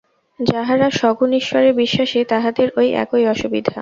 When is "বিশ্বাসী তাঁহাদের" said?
1.73-2.67